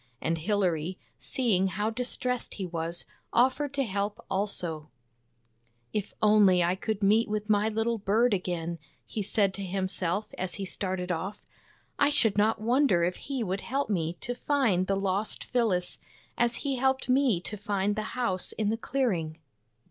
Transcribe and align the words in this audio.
And 0.19 0.39
Hilary, 0.39 0.97
seeing 1.19 1.67
how 1.67 1.91
distressed 1.91 2.55
he 2.55 2.65
was, 2.65 3.05
offered 3.31 3.71
to 3.75 3.83
help 3.83 4.25
also." 4.31 4.89
If 5.93 6.11
I 6.23 6.73
could 6.75 6.97
only 7.03 7.07
meet 7.07 7.29
with 7.29 7.51
my 7.51 7.69
little 7.69 7.99
bird 7.99 8.33
again," 8.33 8.79
he 9.05 9.21
said 9.21 9.53
to 9.53 9.63
himself 9.63 10.33
as 10.39 10.55
he 10.55 10.65
started 10.65 11.11
off," 11.11 11.45
I 11.99 12.09
should 12.09 12.35
not 12.35 12.59
wonder 12.59 13.03
if 13.03 13.15
he 13.17 13.43
would 13.43 13.61
help 13.61 13.91
me 13.91 14.13
to 14.21 14.33
find 14.33 14.87
the 14.87 14.95
lost 14.97 15.43
Phyllis, 15.43 15.99
as 16.35 16.55
he 16.65 16.77
helped 16.77 17.07
me 17.07 17.39
to 17.41 17.55
find 17.55 17.95
the 17.95 18.01
house 18.17 18.53
in 18.53 18.71
the 18.71 18.77
clearing." 18.77 19.37